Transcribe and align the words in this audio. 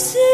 see 0.00 0.29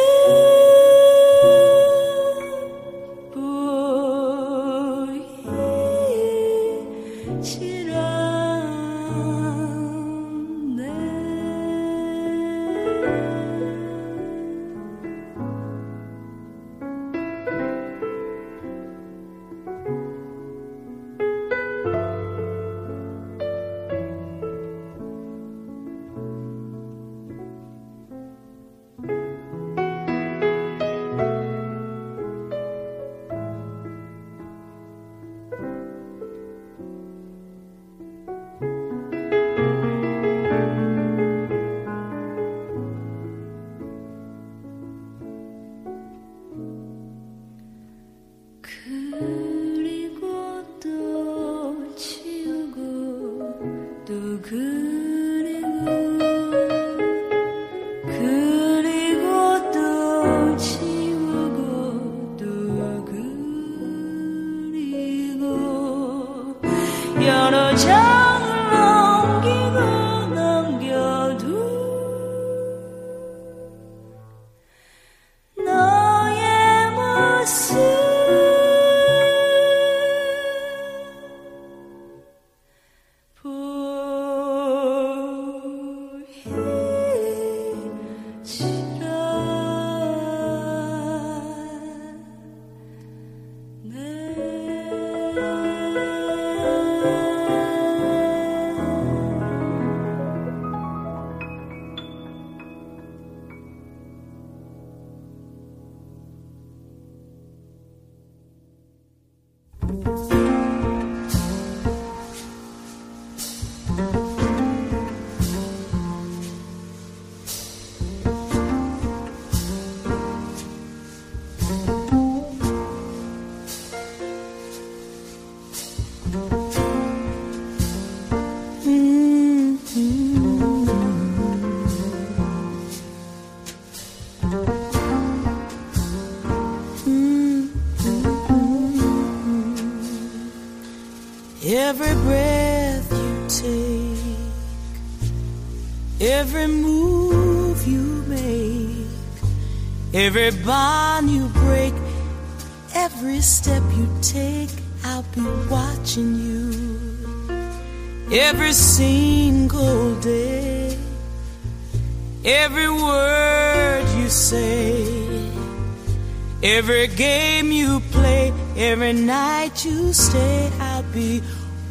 every 166.66 167.06
game 167.06 167.70
you 167.70 168.00
play, 168.10 168.52
every 168.76 169.12
night 169.12 169.84
you 169.84 170.12
stay, 170.12 170.68
I'll 170.80 171.04
be 171.14 171.40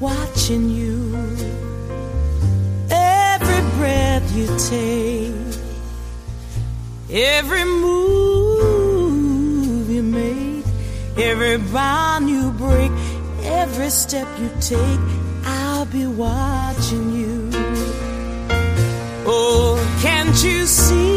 watching 0.01 0.69
you. 0.69 1.15
Every 2.91 3.61
breath 3.77 4.35
you 4.35 4.47
take, 4.69 5.31
every 7.09 7.63
move 7.63 8.69
you 9.89 10.03
make, 10.03 10.65
every 11.17 11.57
bond 11.57 12.29
you 12.29 12.51
break, 12.51 12.91
every 13.43 13.89
step 13.89 14.27
you 14.37 14.49
take, 14.59 14.99
I'll 15.45 15.85
be 15.85 16.05
watching 16.05 17.13
you. 17.13 17.49
Oh, 19.25 19.79
can't 20.01 20.43
you 20.43 20.65
see? 20.65 21.14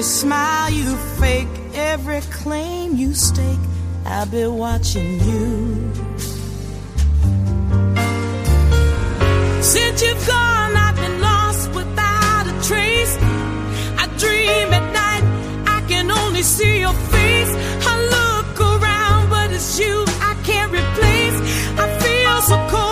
every 0.00 0.08
smile 0.08 0.70
you 0.70 0.96
fake, 1.20 1.48
every 1.74 2.22
claim 2.32 2.96
you 2.96 3.12
stake. 3.12 3.64
I'll 4.06 4.24
be 4.24 4.46
watching 4.46 5.20
you. 5.20 5.92
Since 9.60 10.00
you've 10.02 10.26
gone, 10.26 10.74
I've 10.74 10.96
been 10.96 11.20
lost 11.20 11.68
without 11.74 12.44
a 12.46 12.54
trace. 12.66 13.14
I 14.02 14.06
dream 14.16 14.68
at 14.78 14.86
night, 15.02 15.24
I 15.66 15.84
can 15.86 16.10
only 16.10 16.44
see 16.44 16.80
your 16.80 16.96
face. 17.14 17.52
I 17.92 17.94
look 18.16 18.58
around, 18.58 19.28
but 19.28 19.52
it's 19.52 19.78
you 19.78 20.04
I 20.30 20.34
can't 20.44 20.72
replace. 20.72 21.38
I 21.78 21.86
feel 22.00 22.40
so 22.48 22.56
cold. 22.70 22.89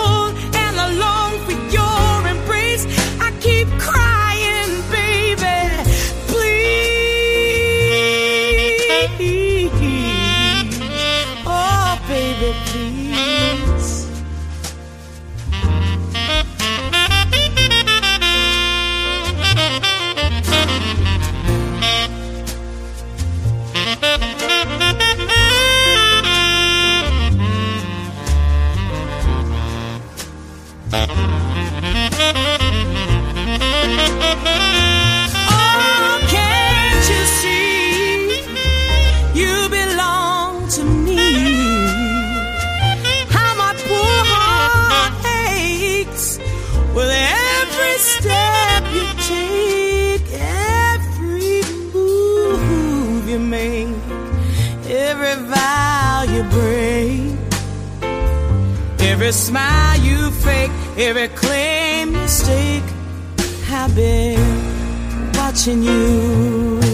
Every 59.29 59.41
smile 59.41 59.99
you 59.99 60.31
fake, 60.31 60.71
every 60.97 61.27
claim 61.27 62.15
you 62.15 62.27
stake, 62.27 62.83
I've 63.69 63.95
been 63.95 65.33
watching 65.33 65.83
you. 65.83 66.88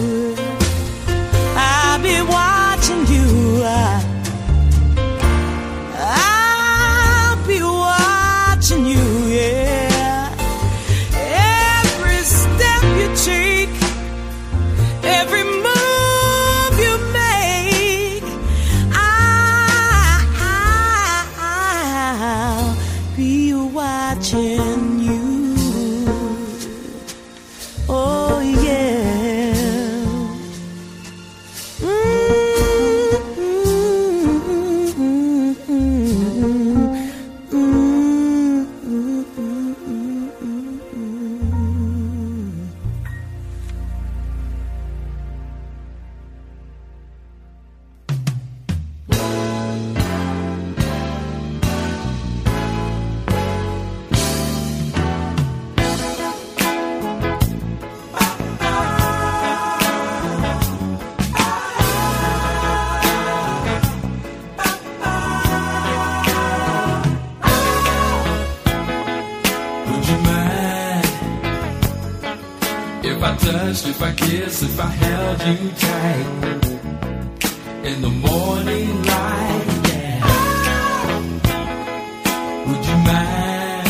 Would 82.67 82.85
you 82.85 82.97
mind 82.97 83.87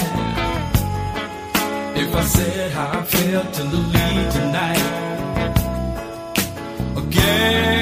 if 1.98 2.16
I 2.16 2.24
said 2.26 2.72
how 2.72 3.00
I 3.00 3.04
felt 3.04 3.60
in 3.62 3.68
the 3.72 3.78
tonight? 4.32 4.86
Again. 6.98 7.75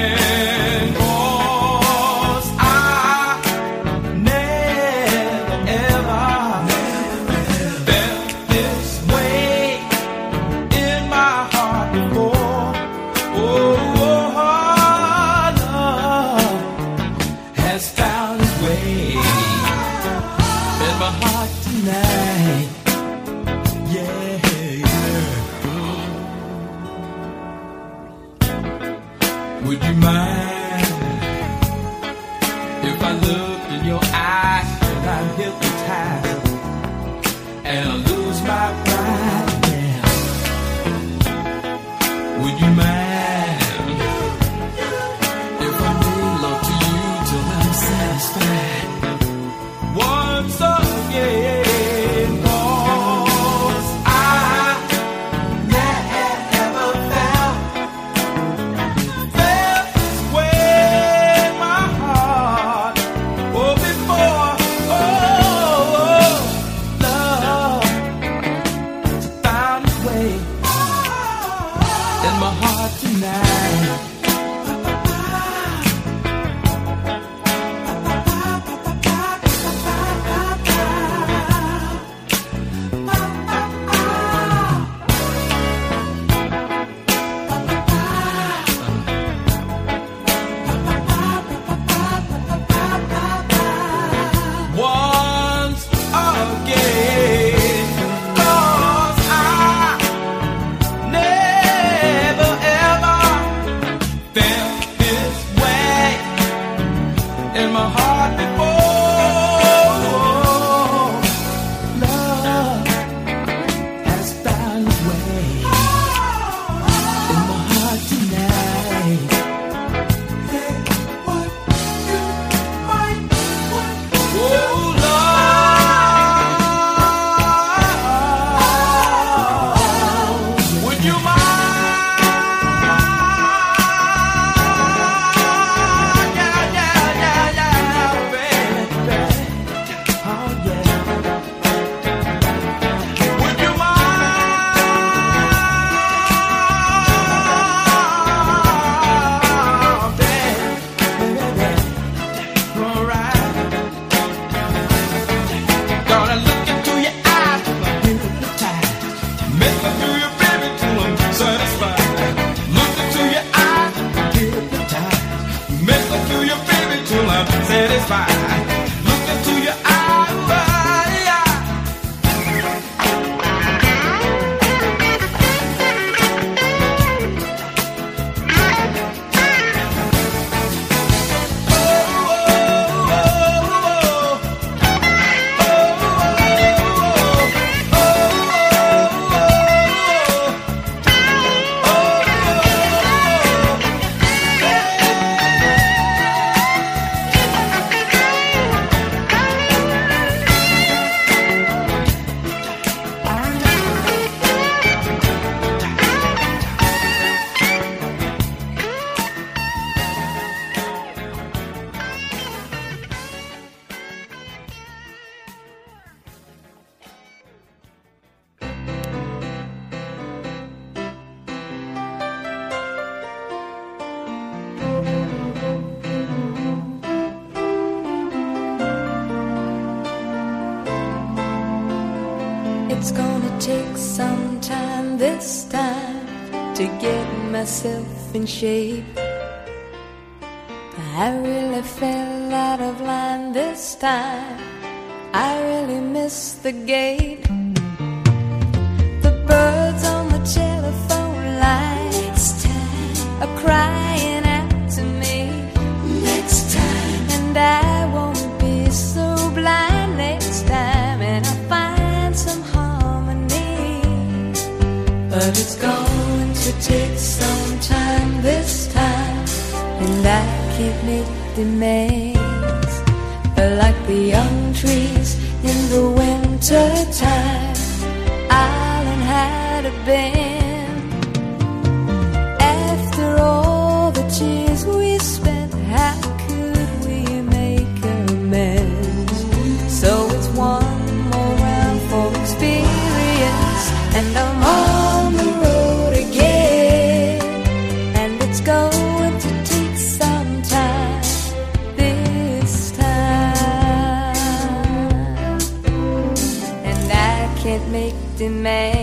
Demands. 308.44 308.93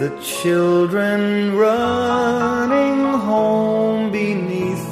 the 0.00 0.10
children 0.22 1.54
running 1.56 3.04
home 3.28 4.10
beneath 4.10 4.88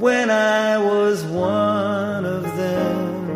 when 0.00 0.30
I 0.30 0.78
was 0.78 1.22
one 1.24 2.24
of 2.24 2.42
them, 2.56 3.26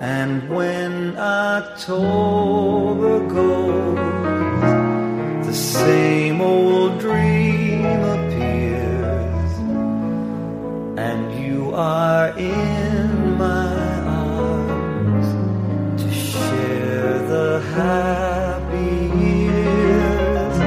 and 0.00 0.48
when 0.50 1.16
October 1.16 3.20
goes 3.28 3.96
the 5.46 5.54
same. 5.54 6.17
are 11.78 12.36
in 12.36 13.38
my 13.38 14.00
arms 14.00 15.28
to 16.02 16.12
share 16.12 17.18
the 17.28 17.60
happy 17.76 18.96
years. 19.24 20.58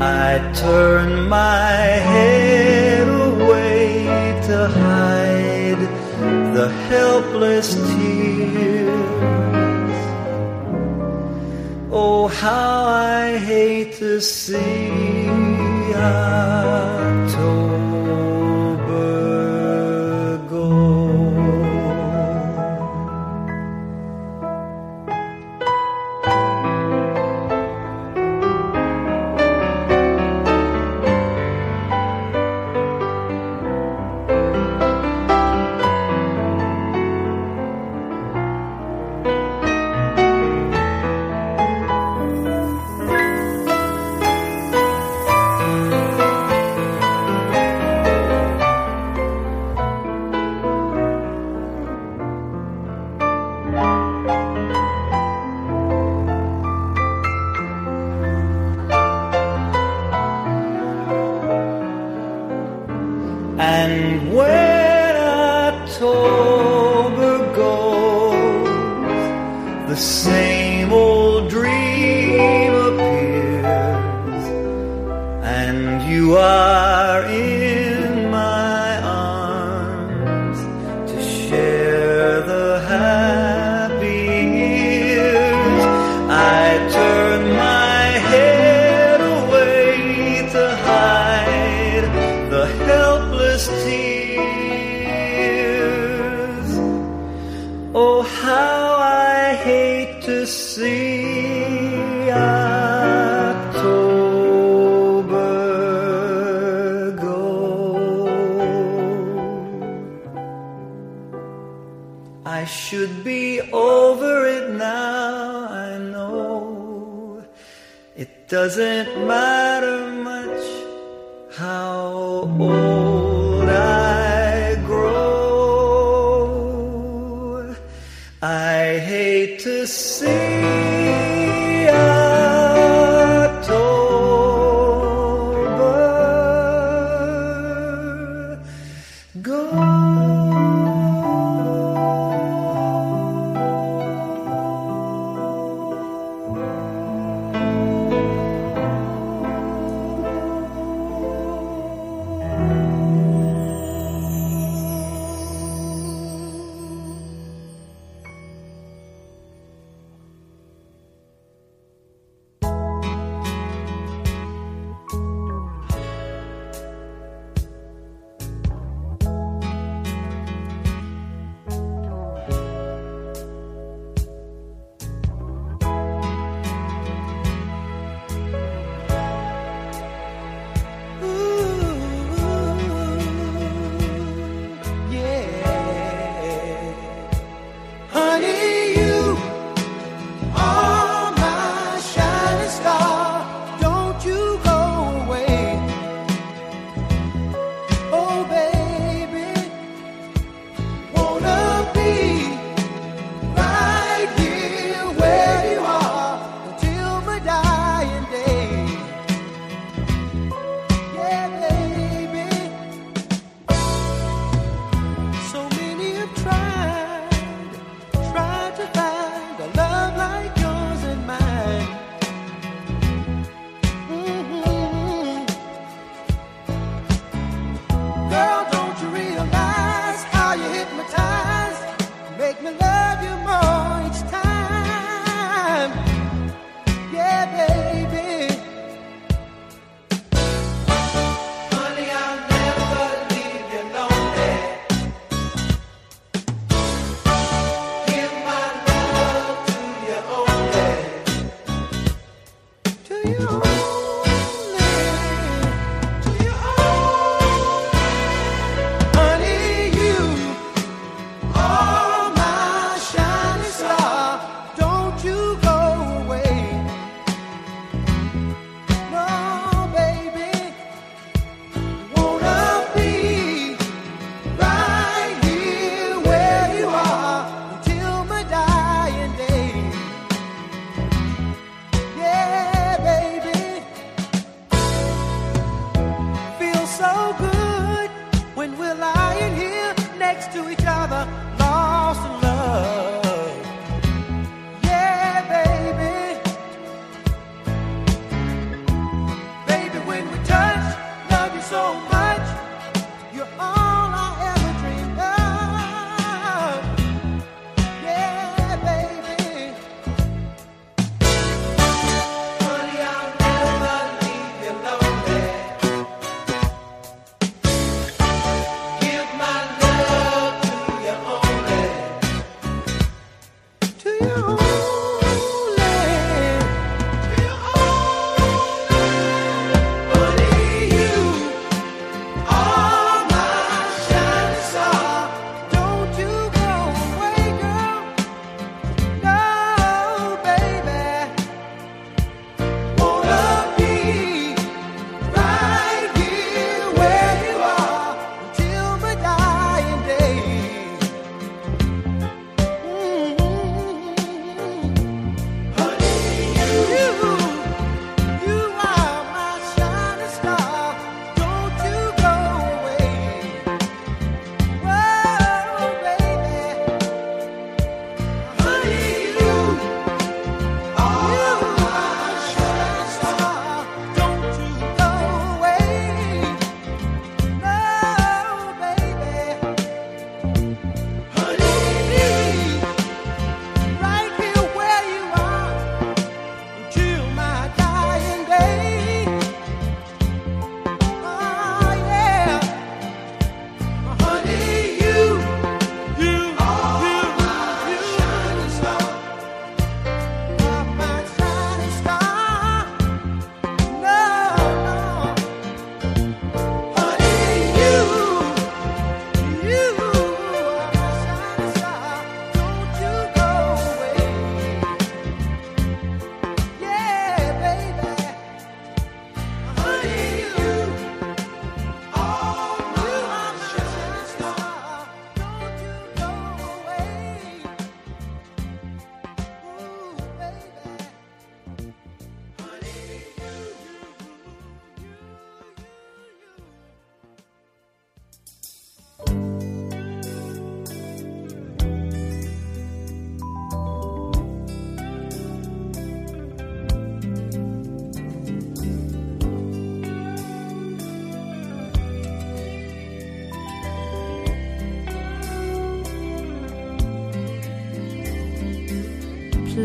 I 0.00 0.50
turn 0.54 1.28
my 1.28 1.76
head 2.10 3.06
away 3.06 4.06
to 4.46 4.68
hide 4.68 5.82
the 6.54 6.70
helpless 6.88 7.74
tears. 7.74 8.96
Oh, 11.92 12.28
how 12.28 12.84
I 12.86 13.36
hate 13.36 13.92
to 13.96 14.22
see. 14.22 15.26
us. 15.94 16.95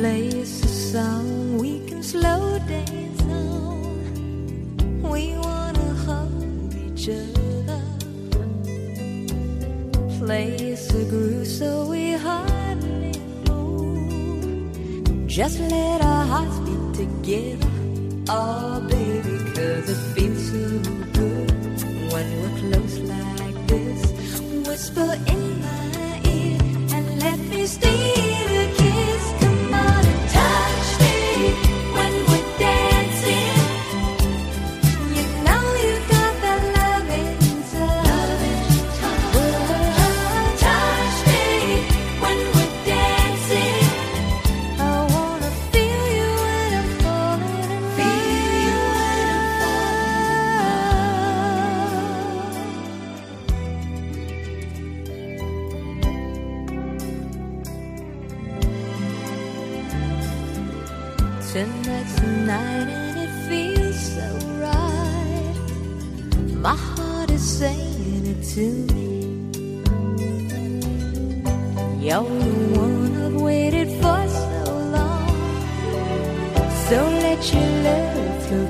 plays 0.01 0.63
a 0.63 0.67
song, 0.67 1.59
we 1.59 1.79
can 1.87 2.01
slow 2.01 2.57
dance 2.67 3.21
on. 3.21 4.79
We 5.13 5.37
wanna 5.37 5.89
hold 6.05 6.73
each 6.73 7.07
other. 7.07 7.83
Plays 10.17 10.89
a 11.01 11.03
groove 11.05 11.45
so 11.45 11.85
we 11.85 12.13
hardly 12.13 13.13
know. 13.45 13.69
Just 15.27 15.59
let 15.59 16.01
our 16.01 16.25
hearts 16.25 16.57
beat 16.65 16.87
together. 17.03 17.71
All 18.27 18.80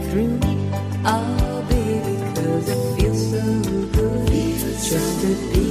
through. 0.09 0.39
Oh, 1.05 1.65
baby, 1.69 2.15
cause 2.35 2.69
it 2.69 2.95
feels 2.95 3.31
so 3.31 3.41
good. 3.91 4.29
Feels 4.29 4.89
just 4.89 5.21
so 5.21 5.21
to 5.21 5.53
be. 5.53 5.70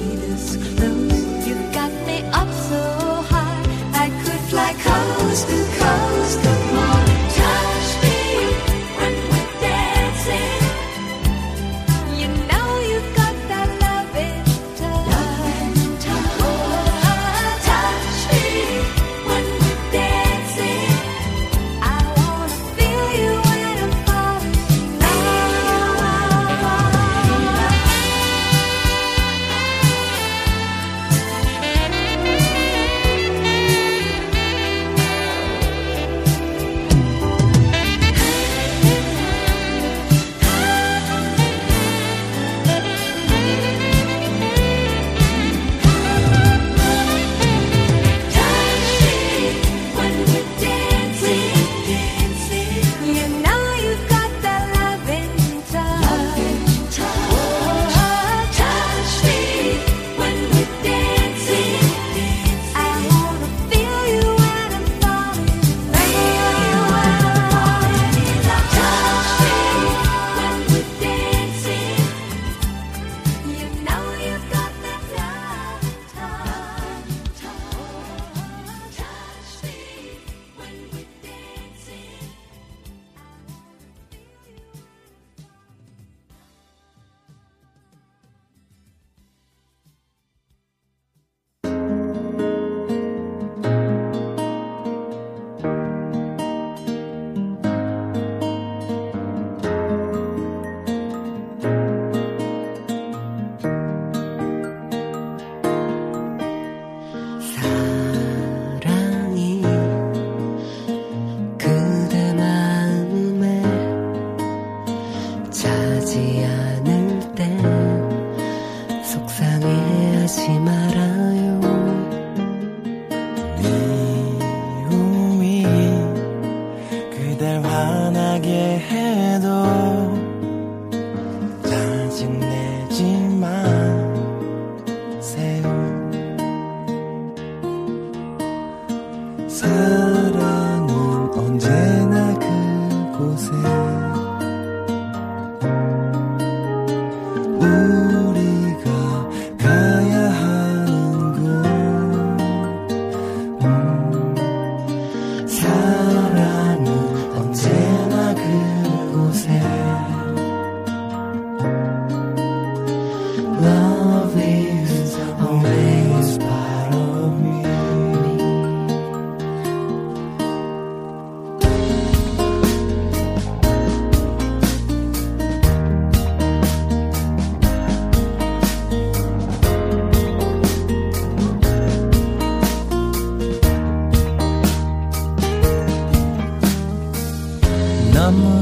너무 188.41 188.61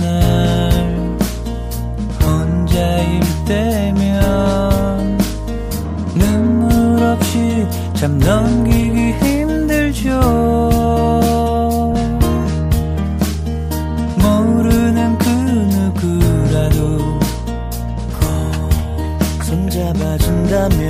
날 0.00 1.16
혼자일 2.20 3.20
때면 3.46 5.18
눈물 6.14 7.02
없이 7.04 7.66
잠 7.94 8.18
넘기기 8.18 9.12
힘들죠. 9.12 10.08
그 18.18 19.44
손잡아준다면 19.44 20.88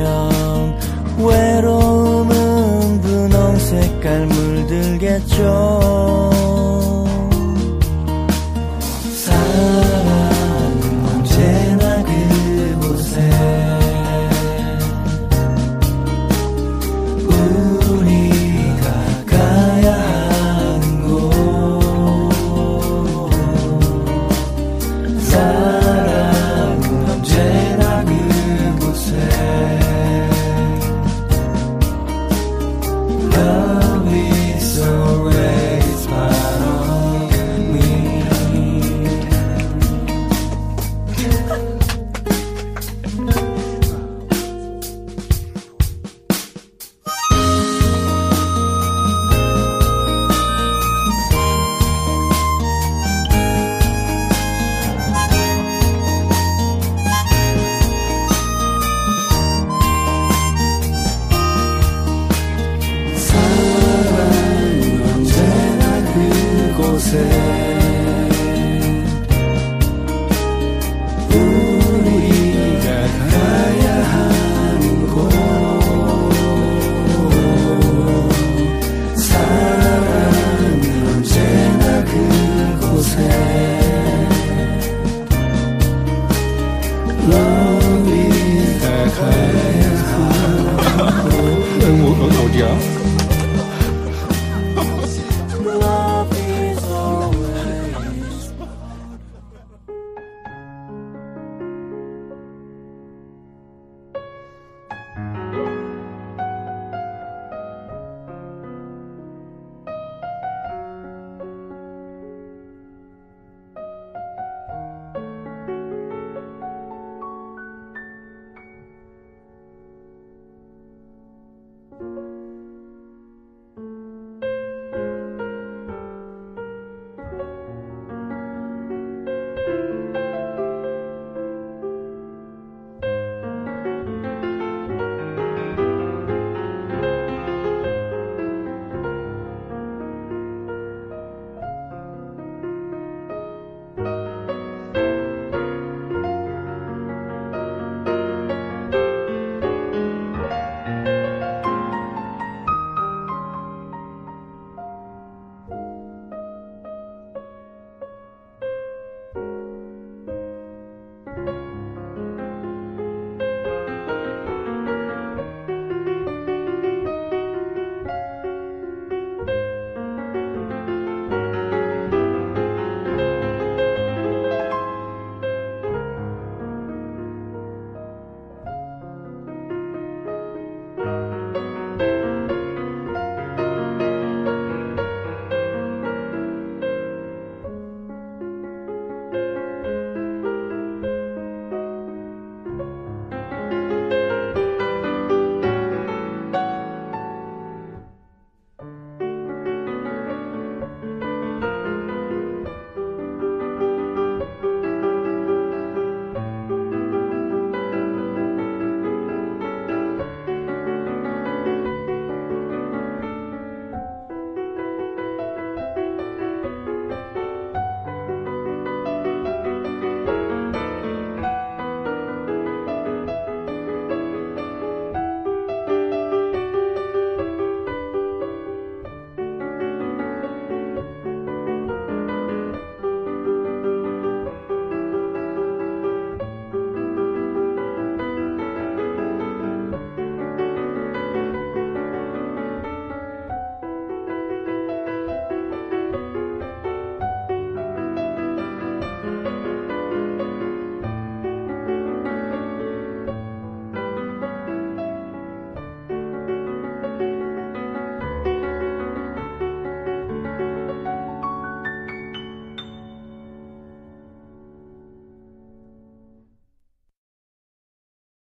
외로움은 1.19 3.01
분홍 3.01 3.59
색깔 3.59 4.27
물들겠죠 4.27 5.68